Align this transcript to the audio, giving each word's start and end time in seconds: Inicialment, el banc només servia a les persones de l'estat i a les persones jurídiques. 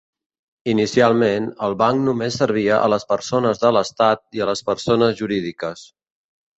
Inicialment, 0.71 1.49
el 1.67 1.75
banc 1.83 2.01
només 2.07 2.39
servia 2.43 2.81
a 2.87 2.89
les 2.97 3.07
persones 3.13 3.63
de 3.67 3.75
l'estat 3.79 4.27
i 4.41 4.45
a 4.47 4.53
les 4.55 4.69
persones 4.75 5.19
jurídiques. 5.25 5.91